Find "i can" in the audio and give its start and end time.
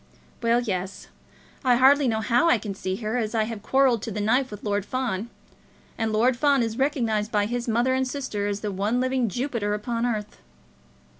2.49-2.73